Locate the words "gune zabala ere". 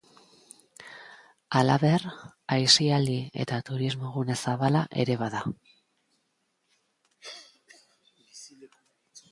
4.17-5.19